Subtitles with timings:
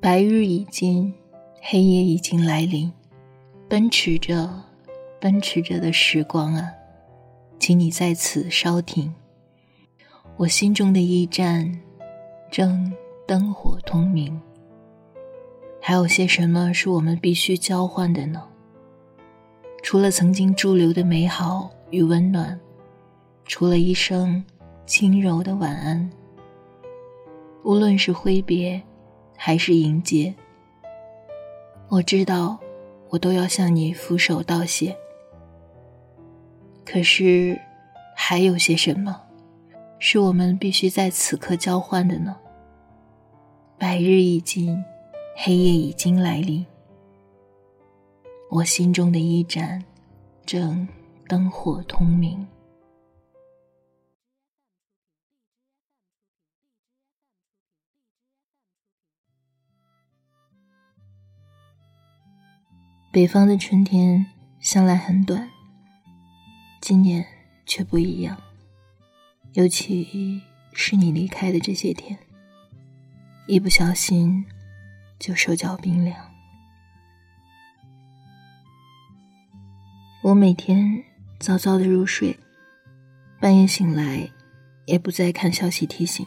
[0.00, 1.12] 白日已经，
[1.60, 2.92] 黑夜已经来临，
[3.68, 4.48] 奔驰着，
[5.20, 6.70] 奔驰着的时光啊，
[7.58, 9.12] 请你在此稍停。
[10.36, 11.80] 我心中的驿站，
[12.48, 12.92] 正
[13.26, 14.40] 灯火通明。
[15.80, 18.46] 还有些什么是我们必须交换的呢？
[19.82, 22.58] 除了曾经驻留的美好与温暖，
[23.46, 24.44] 除了一声
[24.86, 26.08] 轻柔的晚安。
[27.64, 28.80] 无论是挥别，
[29.40, 30.34] 还是迎接，
[31.88, 32.58] 我知道，
[33.08, 34.94] 我都要向你俯首道谢。
[36.84, 37.58] 可是，
[38.16, 39.22] 还有些什么，
[40.00, 42.36] 是我们必须在此刻交换的呢？
[43.78, 44.76] 白日已尽，
[45.36, 46.66] 黑夜已经来临。
[48.50, 49.82] 我心中的一盏，
[50.44, 50.86] 正
[51.28, 52.44] 灯火通明。
[63.10, 64.26] 北方的春天
[64.60, 65.48] 向来很短，
[66.78, 67.24] 今年
[67.64, 68.36] 却不一样。
[69.54, 70.42] 尤其
[70.74, 72.18] 是你离开的这些天，
[73.46, 74.44] 一不小心
[75.18, 76.16] 就手脚冰凉。
[80.22, 81.02] 我每天
[81.40, 82.38] 早早的入睡，
[83.40, 84.30] 半夜醒来
[84.84, 86.26] 也不再看消息提醒，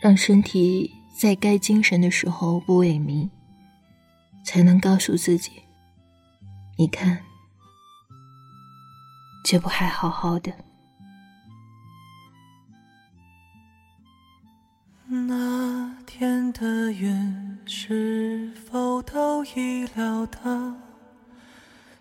[0.00, 3.30] 让身体在该精神的时候不萎靡，
[4.44, 5.62] 才能告诉自己：
[6.76, 7.22] 你看，
[9.44, 10.52] 这不还好好的？
[15.08, 20.74] 那天的云是否都已料到？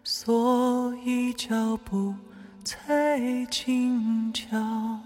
[0.03, 2.15] 所以脚步
[2.63, 4.99] 才轻巧，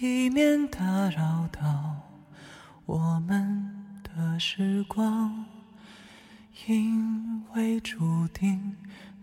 [0.00, 1.96] 以免打扰到
[2.86, 3.67] 我们
[4.38, 5.44] 时光，
[6.66, 8.76] 因为注定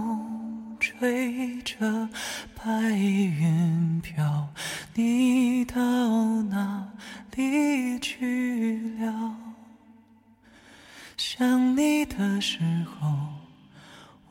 [0.80, 2.10] 吹着
[2.56, 4.50] 白云飘，
[4.94, 5.76] 你到
[6.44, 6.88] 哪？
[7.38, 9.38] 里去了，
[11.18, 13.16] 想你的时候，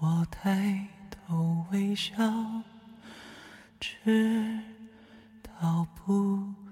[0.01, 2.17] 我抬头微笑，
[3.79, 4.59] 知
[5.61, 6.66] 道不？